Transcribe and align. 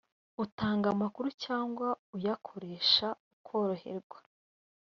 utanga 0.43 0.85
amakuru 0.93 1.27
cyangwa 1.43 1.87
uyakoresha 2.15 3.07
ukorerwa 3.33 4.19